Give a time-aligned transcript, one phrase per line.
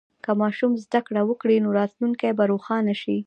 [0.23, 3.17] که ماشوم زده کړه وکړي، نو راتلونکی به روښانه شي.